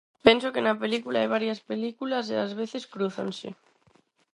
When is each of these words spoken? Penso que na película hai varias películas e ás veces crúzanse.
Penso 0.25 0.51
que 0.53 0.65
na 0.65 0.79
película 0.83 1.19
hai 1.19 1.29
varias 1.35 1.59
películas 1.71 2.25
e 2.33 2.35
ás 2.45 2.51
veces 2.61 2.83
crúzanse. 2.93 3.49